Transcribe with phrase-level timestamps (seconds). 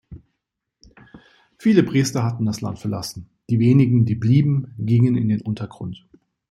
[1.59, 6.07] Viele Priester hatten das Land verlassen, die wenigen, die blieben, gingen in den Untergrund.